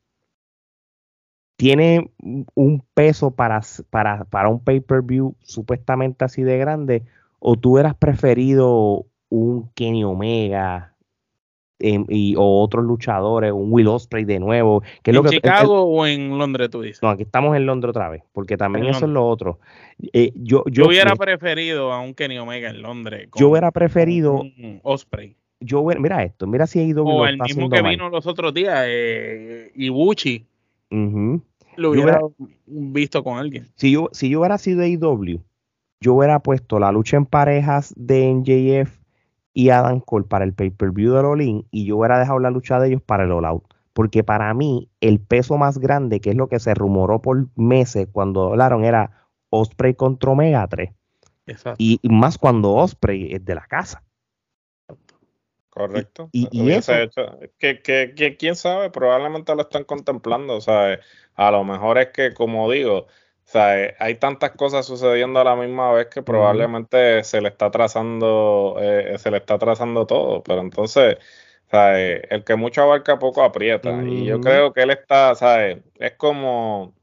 [1.62, 2.10] tiene
[2.56, 7.04] un peso para, para, para un pay-per-view supuestamente así de grande,
[7.38, 10.91] o tú hubieras preferido un Kenny Omega
[11.82, 14.84] em, y, o otros luchadores, un Will Ospreay de nuevo.
[15.04, 17.02] Que ¿En Chicago o en Londres tú dices?
[17.02, 19.60] No, aquí estamos en Londres otra vez, porque también eso es lo otro.
[20.14, 23.30] Eh, yo, yo, hubiera preferido a un Kenny Omega en Londres.
[23.36, 24.42] Yo hubiera preferido...
[24.42, 28.54] Un Osprey yo mira esto, mira si AEW o el mismo que vino los otros
[28.54, 30.46] días, eh, Ibuchi.
[31.78, 32.20] Lo hubiera,
[32.66, 33.68] visto con alguien.
[33.76, 35.40] Si yo, si yo hubiera sido AEW,
[36.02, 39.01] yo hubiera puesto la lucha en parejas de NJF
[39.54, 42.90] y Adam Cole para el pay-per-view de All y yo hubiera dejado la lucha de
[42.90, 43.64] ellos para el All Out.
[43.94, 48.08] Porque para mí, el peso más grande, que es lo que se rumoró por meses
[48.12, 50.92] cuando hablaron, era Osprey contra Omega 3.
[51.78, 54.04] Y, más cuando Osprey es de la casa.
[55.70, 56.30] Correcto.
[56.32, 56.94] Y, eso,
[57.58, 60.56] que, quién sabe, probablemente lo están contemplando.
[60.56, 61.00] O sea,
[61.36, 63.08] a lo mejor es que, como digo,
[63.56, 69.18] hay tantas cosas sucediendo a la misma vez que probablemente se le está trazando, eh,
[69.18, 70.44] se le está trazando todo.
[70.44, 71.18] Pero entonces,
[71.72, 73.92] el que mucho abarca poco aprieta.
[74.04, 75.80] Y yo creo que él está, ¿sabes?
[76.00, 76.94] Es como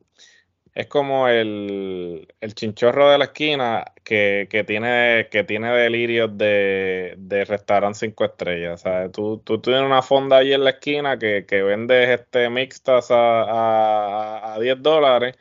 [0.78, 7.98] es como el, chinchorro de la esquina que, tiene, que tiene delirios de, de restaurante
[7.98, 8.82] cinco estrellas.
[8.82, 9.10] ¿sabes?
[9.10, 14.54] Tú, tú tienes una fonda ahí en la esquina que, que vendes este mixtas a,
[14.54, 15.36] a, 10 dólares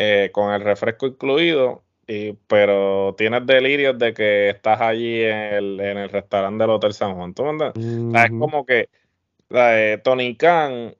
[0.00, 5.80] eh, con el refresco incluido, y, pero tienes delirios de que estás allí en el,
[5.80, 7.34] en el restaurante del Hotel San Juan.
[7.34, 7.42] ¿Tú
[8.14, 8.88] Es como que
[10.04, 10.94] Tony Khan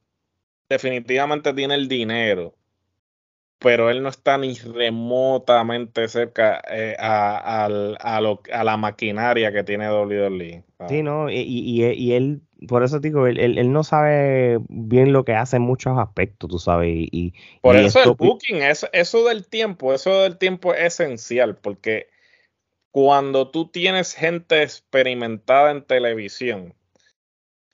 [0.69, 2.58] definitivamente tiene el dinero
[3.59, 10.65] pero él no está ni remotamente cerca eh, a, a, la maquinaria que tiene WWE.
[10.89, 15.35] Sí, no, y, y, él, por eso digo, él, él, no sabe bien lo que
[15.35, 16.89] hace en muchos aspectos, tú sabes.
[17.11, 22.07] Y, por eso el booking, eso, eso del tiempo, eso del tiempo es esencial, porque
[22.93, 26.75] cuando tú tienes gente experimentada en televisión,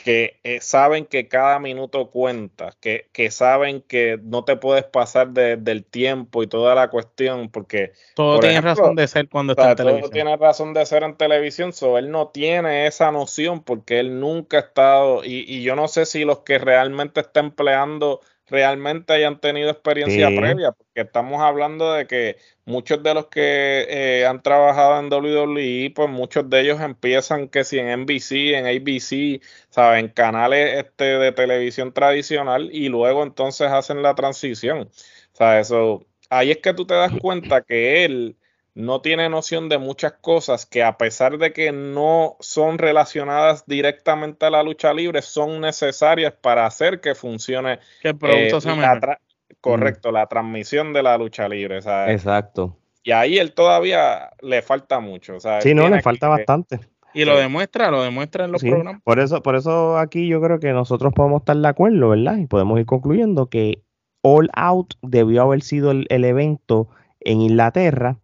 [0.05, 5.31] que eh, saben que cada minuto cuenta, que, que, saben que no te puedes pasar
[5.31, 7.93] del tiempo y toda la cuestión, porque...
[8.15, 10.03] Todo tiene razón de ser cuando está en televisión.
[10.03, 14.21] Todo tiene razón de ser en televisión, so él no tiene esa noción porque él
[14.21, 19.13] nunca ha estado, y, y yo no sé si los que realmente está empleando realmente
[19.13, 24.43] hayan tenido experiencia previa, porque estamos hablando de que muchos de los que eh, han
[24.43, 30.09] trabajado en WWE, pues muchos de ellos empiezan que si en NBC, en ABC, saben,
[30.09, 34.91] canales este de televisión tradicional y luego entonces hacen la transición.
[35.33, 38.37] O sea, eso ahí es que tú te das cuenta que él
[38.75, 44.47] no tiene noción de muchas cosas que a pesar de que no son relacionadas directamente
[44.47, 49.17] a la lucha libre, son necesarias para hacer que funcione que producto eh,
[49.61, 51.79] correcto, la transmisión de la lucha libre.
[51.79, 52.77] Exacto.
[53.05, 55.39] Y ahí él todavía le falta mucho.
[55.61, 56.81] Sí, no, le falta bastante.
[57.13, 59.01] Y lo demuestra, lo demuestra en los programas.
[59.05, 62.39] Por eso, por eso aquí yo creo que nosotros podemos estar de acuerdo, ¿verdad?
[62.39, 63.85] Y podemos ir concluyendo que
[64.23, 66.89] All Out debió haber sido el evento
[67.21, 68.19] en Inglaterra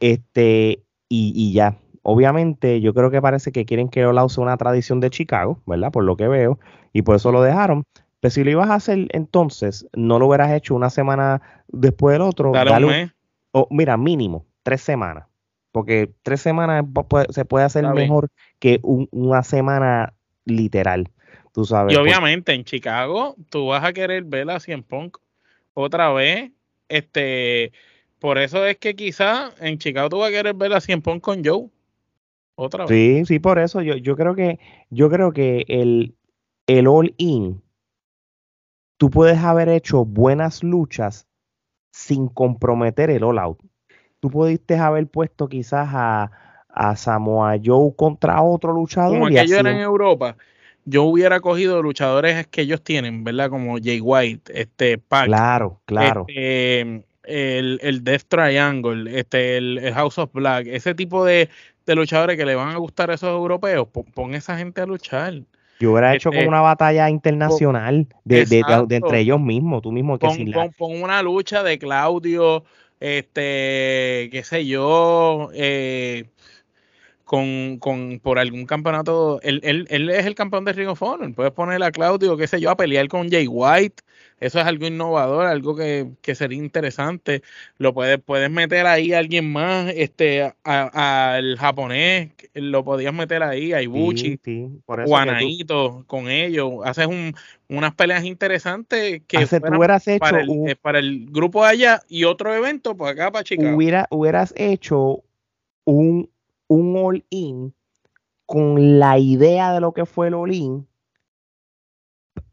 [0.00, 1.78] este, y, ya.
[2.02, 5.92] Obviamente, yo creo que parece que quieren que All sea una tradición de Chicago, ¿verdad?
[5.92, 6.58] Por lo que veo,
[6.92, 7.84] y por eso lo dejaron.
[8.20, 12.22] Pero si lo ibas a hacer entonces, no lo hubieras hecho una semana después del
[12.22, 12.52] otro.
[12.52, 13.12] Dale,
[13.52, 15.26] O, mira, mínimo, tres semanas.
[15.70, 16.84] Porque tres semanas
[17.30, 20.12] se puede hacer mejor que una semana
[20.44, 21.10] literal.
[21.52, 21.94] Tú sabes.
[21.94, 25.18] Y obviamente en Chicago, tú vas a querer ver a Cien Punk
[25.74, 26.50] otra vez.
[26.88, 27.72] Este
[28.22, 31.20] por eso es que quizá en Chicago tú vas a querer ver a Cien Pong
[31.20, 31.68] con Joe.
[32.54, 32.88] Otra vez.
[32.88, 36.14] Sí, sí, por eso yo, yo creo que yo creo que el,
[36.68, 37.60] el all in
[38.96, 41.26] tú puedes haber hecho buenas luchas
[41.90, 43.58] sin comprometer el all out.
[44.20, 46.30] Tú pudiste haber puesto quizás a,
[46.68, 49.14] a Samoa Joe contra otro luchador.
[49.14, 50.36] Como aquello era en Europa,
[50.84, 53.50] yo hubiera cogido luchadores que ellos tienen, ¿verdad?
[53.50, 55.26] Como Jay White, este Pac.
[55.26, 56.26] Claro, claro.
[56.28, 61.48] Este, el, el Death Triangle, este, el, House of Black, ese tipo de,
[61.86, 65.34] luchadores que le van a gustar a esos europeos, pon, esa gente a luchar.
[65.80, 68.46] Yo hubiera hecho como este, una batalla internacional de,
[68.90, 70.28] entre ellos mismos, tú mismo que
[70.78, 72.64] pon, una lucha de Claudio,
[73.00, 76.26] este, qué sé yo, eh,
[77.32, 81.32] con, con, por algún campeonato, él, él, él, es el campeón de Ring of Honor,
[81.32, 84.02] puedes poner a Claudio, qué sé yo, a pelear con Jay White,
[84.38, 87.40] eso es algo innovador, algo que, sería interesante.
[87.78, 93.72] Lo puedes, puedes meter ahí a alguien más, este, al japonés, lo podías meter ahí,
[93.72, 94.38] a Ibuchi,
[94.84, 96.80] Juanito, con ellos.
[96.84, 97.34] Haces un,
[97.70, 99.46] unas peleas interestes que
[100.20, 103.74] para, el, eh, para el grupo de allá y otro evento por acá para Chicago.
[103.74, 105.22] Hubiera, hubieras hecho
[105.86, 106.28] un,
[106.72, 107.74] un all-in
[108.46, 110.86] con la idea de lo que fue el all-in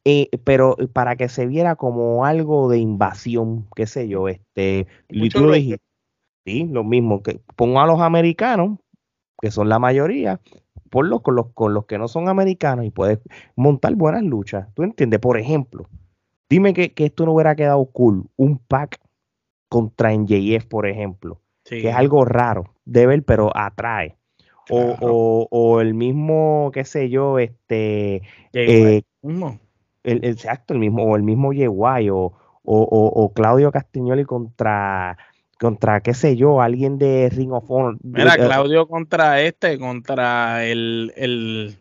[0.05, 5.53] eh, pero para que se viera como algo de invasión, qué sé yo, este, lo
[6.45, 8.79] sí, lo mismo, que pongo a los americanos,
[9.41, 10.39] que son la mayoría,
[10.89, 13.19] ponlo con los, con los que no son americanos y puedes
[13.55, 14.67] montar buenas luchas.
[14.73, 15.19] ¿Tú entiendes?
[15.19, 15.87] Por ejemplo,
[16.49, 18.25] dime que, esto no hubiera quedado cool.
[18.35, 18.99] Un pack
[19.69, 21.39] contra NJF, por ejemplo.
[21.69, 24.15] Que es algo raro de ver, pero atrae.
[24.71, 28.21] O, o, el mismo, qué sé yo, este.
[28.53, 29.01] Eh,
[30.03, 35.17] el, exacto, el mismo, o el mismo Yeguay, o, o, Claudio Castagnoli contra
[35.59, 37.97] contra, qué sé yo, alguien de Ring of Honor.
[38.01, 41.75] Mira, eh, Claudio contra este, contra el, el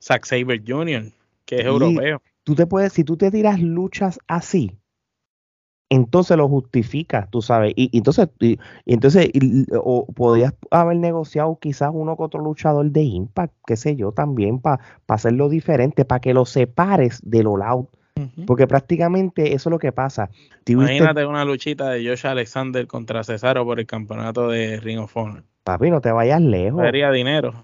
[0.00, 1.10] Zack Saber Jr.,
[1.44, 2.22] que es europeo.
[2.44, 4.78] Tú te puedes, si tú te tiras luchas así,
[5.92, 7.72] entonces lo justificas, tú sabes.
[7.76, 9.30] Y, entonces, y, entonces
[9.78, 14.58] o podías haber negociado quizás uno con otro luchador de Impact, qué sé yo, también
[14.58, 17.86] para hacerlo diferente, para que lo separes de lo loud
[18.46, 20.30] porque prácticamente eso es lo que pasa.
[20.66, 25.42] Imagínate una luchita de Josh Alexander contra Cesaro por el campeonato de Ring of Honor.
[25.64, 26.82] Papi, no te vayas lejos.
[26.82, 27.54] Sería dinero.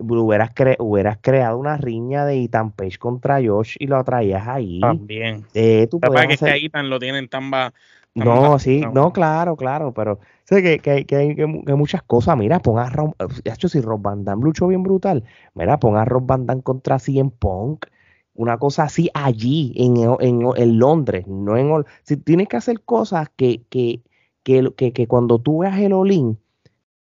[0.00, 4.80] Hubieras, hubieras creado una riña de Ethan Page contra Josh y lo traías ahí.
[4.80, 5.44] También.
[5.54, 6.56] Eh, tú para que hacer...
[6.56, 7.74] Ethan lo tienen tan bajo.
[8.14, 11.34] No, sí, no, claro, claro, pero sé que, que, que, hay
[11.74, 12.36] muchas cosas.
[12.36, 13.14] Mira, pon a Rob,
[13.44, 15.24] hecho si Rob Van Damme luchó bien brutal.
[15.54, 17.86] Mira, pon a Rob Van Damme contra CM Punk
[18.34, 21.84] una cosa así allí, en, en, Londres, no en...
[22.02, 24.02] Si tienes que hacer cosas que, que,
[24.42, 26.38] que, que, cuando tú veas el Olin,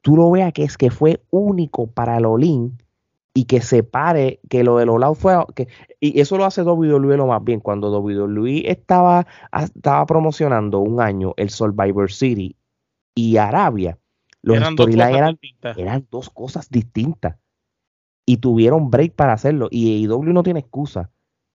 [0.02, 2.78] tú lo veas que es que fue único para el Olin
[3.34, 5.68] y que separe que lo del Olau fue que
[6.00, 7.60] y eso lo hace WWE lo más bien.
[7.60, 12.56] Cuando WWE estaba estaba promocionando un año el Survivor City
[13.14, 13.98] y Arabia
[14.42, 14.74] los eran
[15.14, 15.38] eran,
[15.76, 17.36] eran, dos cosas distintas.
[18.26, 19.68] Y tuvieron break para hacerlo.
[19.70, 21.10] Y AEW no tiene excusa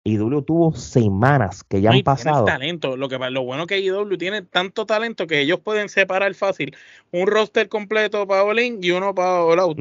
[0.06, 2.46] IW tuvo semanas que ya han pasado.
[2.46, 2.96] talento.
[2.96, 6.76] Lo, que, lo bueno que IW tiene tanto talento que ellos pueden separar fácil
[7.12, 9.78] un roster completo para Olin y uno para All Out.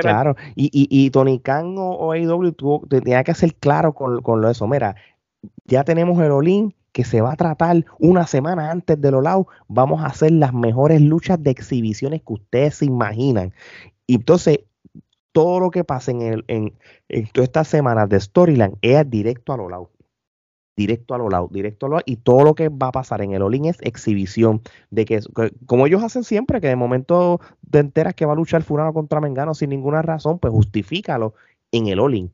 [0.00, 0.34] claro.
[0.56, 4.50] Y, y, y, Tony Khan o, o tuvo, tenía que ser claro con, con lo
[4.50, 4.66] eso.
[4.66, 4.96] Mira,
[5.66, 9.46] ya tenemos el Olin que se va a tratar una semana antes del All Out.
[9.68, 13.54] Vamos a hacer las mejores luchas de exhibiciones que ustedes se imaginan.
[14.08, 14.60] Y entonces
[15.32, 16.74] todo lo que pasa en, el, en,
[17.32, 19.90] todas estas semanas de Storyline es directo a lo lado.
[20.76, 21.98] Directo a lo lado, directo a lo.
[22.06, 24.62] Y todo lo que va a pasar en el All-In es exhibición.
[24.90, 25.20] De que,
[25.66, 27.40] como ellos hacen siempre, que de momento
[27.70, 31.34] te enteras que va a luchar Furano contra Mengano sin ninguna razón, pues justifícalo
[31.70, 32.32] en el All-In.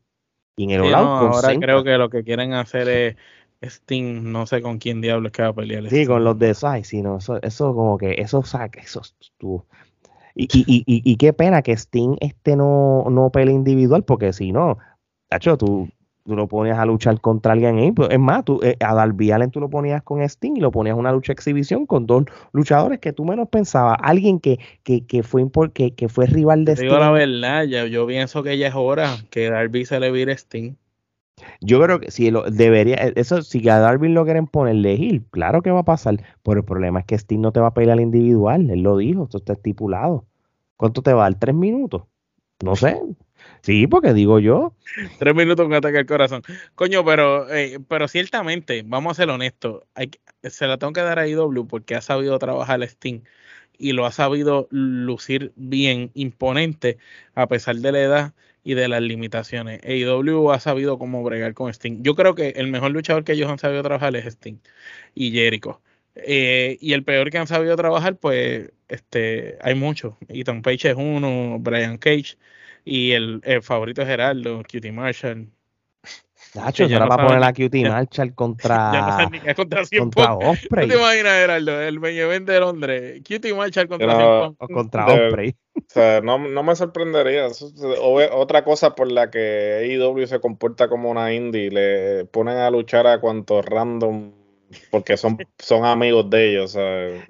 [0.55, 1.33] Y en el All Out.
[1.33, 3.15] ahora creo que lo que quieren hacer es
[3.61, 5.89] Sting, no sé con quién diablos que va a pelear.
[5.89, 9.01] Sí, con los de Sai, sí, no, eso, eso como que, eso saca, eso,
[9.37, 9.63] tú,
[10.37, 14.51] y, y, y, y, qué pena que Sting este no, no pelea individual, porque si
[14.51, 14.77] no,
[15.29, 15.89] tacho, tú,
[16.23, 17.91] tú lo ponías a luchar contra alguien ahí.
[17.91, 20.71] Pues, es más, tú, eh, a Darby Allen tú lo ponías con Sting y lo
[20.71, 23.97] ponías una lucha exhibición con dos luchadores que tú menos pensabas.
[24.01, 26.87] Alguien que, que, que fue que, que fue rival de Sting.
[26.87, 30.33] Digo la verdad, yo, yo pienso que ya es hora que Darby se le vire
[30.33, 30.75] Sting.
[31.61, 35.25] Yo creo que si lo debería, e, eso, si a Darwin lo quieren ponerle Hill,
[35.29, 37.73] claro que va a pasar, pero el problema es que Steve no te va a
[37.73, 40.25] pelear al individual, él lo dijo, esto está estipulado.
[40.77, 41.39] ¿Cuánto te va a dar?
[41.39, 42.03] ¿Tres minutos?
[42.63, 42.99] No sé.
[43.61, 44.73] Sí, porque digo yo.
[45.19, 46.41] Tres minutos con ataque al corazón.
[46.75, 49.83] Coño, pero, eh, pero ciertamente, vamos a ser honestos,
[50.43, 53.23] se la tengo que dar a IW porque ha sabido trabajar el Steam
[53.77, 56.97] y lo ha sabido lucir bien, imponente,
[57.35, 59.81] a pesar de la edad y de las limitaciones.
[59.83, 62.03] AEW ha sabido cómo bregar con Sting.
[62.03, 64.57] Yo creo que el mejor luchador que ellos han sabido trabajar es Sting
[65.15, 65.81] y Jericho.
[66.25, 70.15] Eh, y el peor que han sabido trabajar, pues, este, hay muchos.
[70.27, 72.37] Ethan Page es uno, Brian Cage,
[72.83, 75.49] y el, favorito es Gerardo, Cutie Marshall.
[76.55, 78.91] Nacho, eso era para poner a Cutie Marshall contra.
[79.29, 80.87] Ya no contra, contra Osprey.
[80.87, 81.81] ¿No te imaginas, Gerardo?
[81.81, 83.21] El main de Londres.
[83.27, 85.55] Cutie Marshall contra O contra Osprey.
[85.75, 87.47] O sea, no, no me sorprendería.
[88.31, 93.05] otra cosa por la que AEW se comporta como una indie, le ponen a luchar
[93.05, 94.31] a cuantos random
[94.89, 96.77] porque son, son amigos de ellos.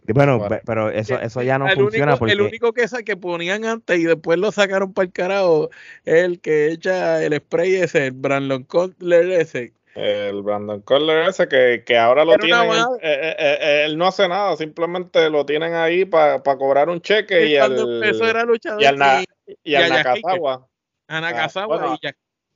[0.08, 2.18] Bueno, pero eso, eso ya no funciona.
[2.18, 2.34] porque...
[2.34, 5.70] El único que, que ponían antes y después lo sacaron para el carajo
[6.06, 9.74] es el que echa el spray ese, el Brandon Cutler ese.
[9.96, 12.70] El Brandon Cutler ese que, que ahora lo tienen.
[12.70, 17.02] Él, eh, eh, eh, él, no hace nada, simplemente lo tienen ahí para cobrar un
[17.02, 19.26] cheque y, al, era luchador y al,
[19.64, 20.68] y, al Nakazawa.
[21.08, 21.98] A Nakazawa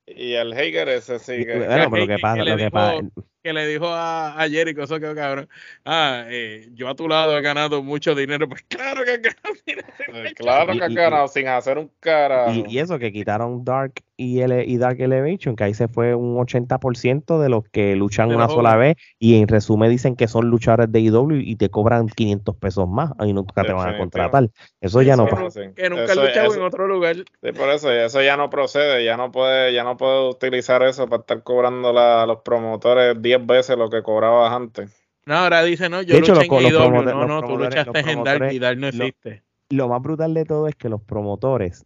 [0.06, 3.02] y, y el Hager ese sí que, bueno, pero que pasa, lo que pasa
[3.44, 5.50] que le dijo a, a Jericho, eso que cabrón,
[5.86, 9.56] ah, eh, yo a tu lado he ganado mucho dinero, pues claro que he ganado
[9.66, 10.34] dinero.
[10.36, 12.52] claro que he ganado sin hacer un cara.
[12.52, 16.38] Y, eso que quitaron Dark y, el, y Dark Elevation, que ahí se fue un
[16.38, 20.92] 80% de los que luchan una sola vez y en resumen dicen que son luchadores
[20.92, 24.50] de IW y te cobran 500 pesos más y nunca te van a contratar.
[24.80, 25.74] Eso ya no pasa.
[25.76, 27.16] Que nunca luchado en otro lugar.
[27.16, 31.08] Sí, por eso, eso ya no procede, ya no puede, ya no puede utilizar eso
[31.08, 34.92] para estar cobrando a los promotores 10 veces lo que cobrabas antes.
[35.26, 38.60] No, ahora dice, no, yo luché en IW, no, no, tú luchaste en Dark y
[38.60, 39.44] Dark no existe.
[39.70, 41.86] lo más brutal de todo es que los promotores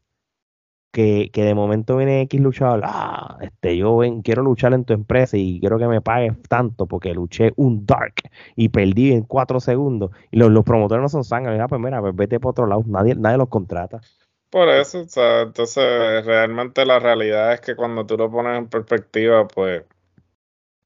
[0.95, 5.59] que, de momento viene X luchador, ah, este, yo quiero luchar en tu empresa y
[5.59, 8.13] quiero que me pagues tanto porque luché un dark
[8.55, 10.11] y perdí en cuatro segundos.
[10.31, 13.13] Y los, promotores no son sangre, ah, pues mira, pues vete por otro lado, nadie,
[13.15, 13.99] nadie los contrata.
[14.49, 18.69] Por eso, o sea, entonces realmente la realidad es que cuando tú lo pones en
[18.69, 19.83] perspectiva, pues,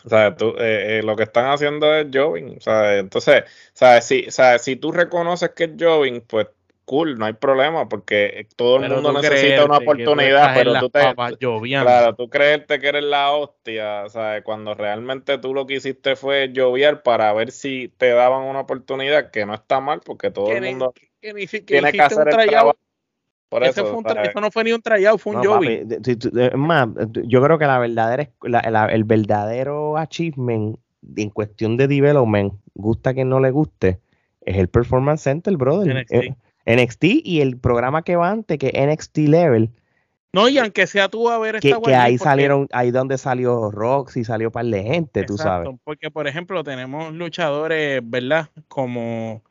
[0.04, 3.78] o sea, tú, eh, eh, lo que están haciendo es jobbing, o sea, entonces, o
[3.78, 6.48] sea, si, o si tú reconoces que es jobbing, pues
[6.90, 11.14] cool, no hay problema, porque todo el mundo necesita una oportunidad, pero tú te,
[11.60, 14.44] claro, tú creerte que eres la hostia, ¿sabes?
[14.44, 19.30] Cuando realmente tú lo que hiciste fue lloviar para ver si te daban una oportunidad,
[19.30, 22.76] que no está mal, porque todo el mundo tiene que hacer el trabajo.
[23.50, 26.88] Por eso, eso, no fue ni un tryout, fue un no, más,
[27.24, 28.32] yo creo que la verdadera,
[28.90, 30.80] el verdadero achievement
[31.16, 34.00] en cuestión de development, gusta que no le guste,
[34.42, 35.96] es el Performance Center, brother.
[35.96, 36.49] NXT
[37.02, 39.72] y el programa que va antes, que NXT Level.
[40.32, 43.72] No, y aunque sea tú a ver esta Que, que ahí salieron, ahí donde salió
[43.72, 45.70] Roxy, salió par de gente, tú sabes.
[45.84, 48.50] Porque, por ejemplo, tenemos luchadores, ¿verdad?
[48.68, 49.44] Como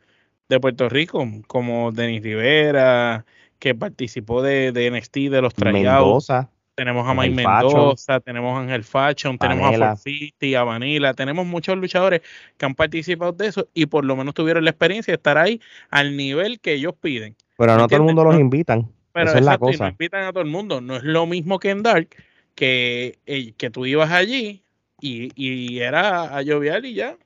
[0.48, 3.26] de Puerto Rico, como Denis Rivera,
[3.58, 6.30] que participó de, de NXT, de los trayados
[6.78, 11.76] tenemos a Mike Mendoza, tenemos a Ángel Fashion, tenemos a Forfiti, a Vanilla, tenemos muchos
[11.76, 12.22] luchadores
[12.56, 15.60] que han participado de eso y por lo menos tuvieron la experiencia de estar ahí
[15.90, 17.34] al nivel que ellos piden.
[17.56, 18.88] Pero no todo el mundo los invitan.
[19.10, 19.86] Pero es la cosa.
[19.86, 20.80] no invitan a todo el mundo.
[20.80, 22.10] No es lo mismo que en Dark,
[22.54, 24.62] que, eh, que tú ibas allí
[25.00, 27.16] y, y era a lloviar y ya.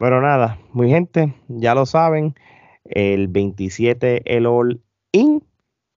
[0.00, 2.34] Pero nada, muy gente, ya lo saben,
[2.84, 4.80] el 27 el All
[5.12, 5.40] In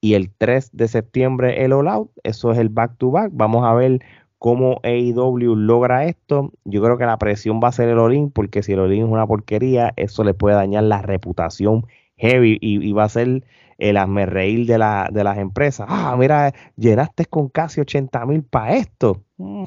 [0.08, 2.12] y el 3 de septiembre el All Out.
[2.24, 3.32] Eso es el back to back.
[3.34, 3.99] Vamos a ver
[4.39, 6.53] cómo AEW logra esto.
[6.64, 9.03] Yo creo que la presión va a ser el All porque si el All es
[9.03, 11.86] una porquería, eso le puede dañar la reputación
[12.16, 13.43] heavy y, va a ser
[13.78, 15.88] el reír de, la, de las empresas.
[15.89, 19.24] Ah, mira, llenaste con casi 80 mil para esto.
[19.38, 19.66] Mm,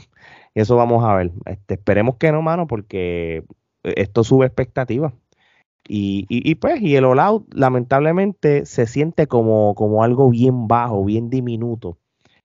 [0.55, 1.33] eso vamos a ver.
[1.45, 3.45] Este, esperemos que no, mano, porque
[3.83, 5.13] esto sube expectativas.
[5.89, 11.31] Y, pues, y el all out lamentablemente se siente como, como algo bien bajo, bien
[11.31, 11.99] diminuto,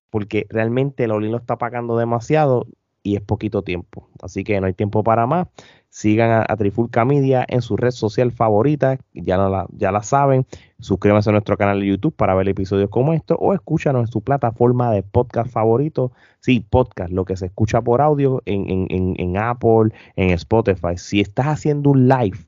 [0.09, 2.65] porque realmente el all lo está pagando demasiado
[3.05, 4.09] y es poquito tiempo.
[4.21, 5.47] Así que no hay tiempo para más.
[5.89, 10.45] Sigan a, Trifulca Media en su red social favorita, ya, la, ya la saben.
[10.79, 14.21] Suscríbanse a nuestro canal de YouTube para ver episodios como estos o escúchanos en su
[14.21, 16.11] plataforma de podcast favorito.
[16.39, 20.97] Sí, podcast, lo que se escucha por audio en, en, en, en Apple, en Spotify.
[20.97, 22.39] Si estás haciendo un live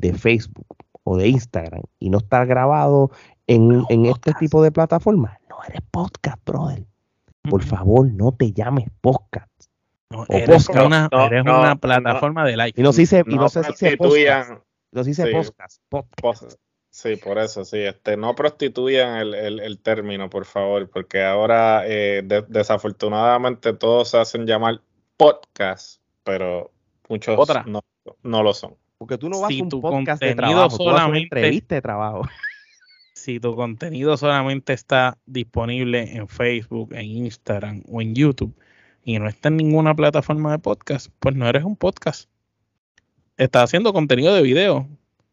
[0.00, 0.66] de Facebook
[1.04, 3.10] o de Instagram y no estar grabado
[3.46, 6.84] en, este tipo de plataformas, no eres podcast, brother.
[7.48, 9.48] Por favor, no te llames podcast.
[10.10, 12.80] No, eres, Una, eres una plataforma de like.
[12.80, 14.50] Y no, se, y no, se dice podcast.
[14.92, 16.58] No se dice podcast, podcast.
[16.90, 17.78] Sí, por eso, sí.
[17.78, 24.44] Este, no prostituyan el, el, término, por favor, porque ahora eh, desafortunadamente todos se hacen
[24.44, 24.80] llamar
[25.16, 26.72] podcast, pero
[27.08, 27.84] muchos no,
[28.22, 28.76] no lo son.
[29.00, 32.22] Porque tú no vas a un podcast de trabajo, solamente, tú de trabajo.
[33.14, 38.54] Si tu contenido solamente está disponible en Facebook, en Instagram o en YouTube
[39.04, 42.30] y no está en ninguna plataforma de podcast, pues no eres un podcast.
[43.36, 44.88] Estás haciendo contenido de video.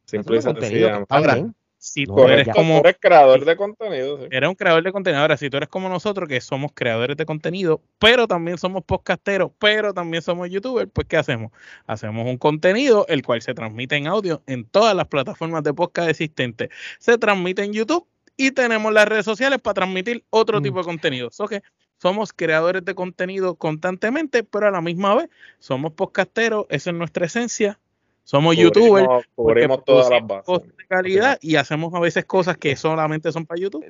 [0.06, 1.50] Simple y Ahora,
[1.94, 2.80] si tú eres como.
[2.80, 4.28] Eres creador de contenido.
[4.30, 5.22] Eres un creador de contenido.
[5.22, 9.52] Ahora, si tú eres como nosotros, que somos creadores de contenido, pero también somos podcasteros,
[9.60, 11.52] pero también somos youtubers, pues ¿qué hacemos?
[11.86, 16.10] Hacemos un contenido el cual se transmite en audio en todas las plataformas de podcast
[16.10, 16.70] existentes.
[17.00, 20.64] Se transmite en YouTube y tenemos las redes sociales para transmitir otro mm.
[20.64, 21.30] tipo de contenido.
[21.32, 21.64] So que
[22.00, 25.30] somos creadores de contenido constantemente, pero a la misma vez
[25.60, 27.80] somos podcasteros, esa es nuestra esencia
[28.28, 30.68] somos youtubers, cubrimos todas las bases.
[30.78, 33.86] de calidad y hacemos a veces cosas que solamente son para YouTube.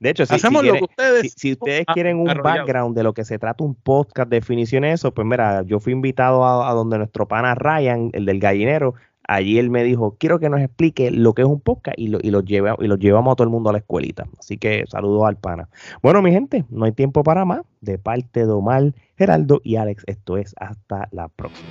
[0.00, 3.24] De hecho, si, hacemos lo que ustedes, si, ustedes quieren un background de lo que
[3.24, 7.28] se trata un podcast, definición de eso, pues mira, yo fui invitado a, donde nuestro
[7.28, 8.94] pana Ryan, el del gallinero,
[9.28, 12.18] allí él me dijo, quiero que nos explique lo que es un podcast y lo,
[12.20, 14.26] y lo, lleve, y lo llevamos a todo el mundo a la escuelita.
[14.40, 15.68] Así que saludos al pana.
[16.02, 17.60] Bueno, mi gente, no hay tiempo para más.
[17.80, 21.68] De parte de Omar, Geraldo y Alex, esto es hasta la próxima.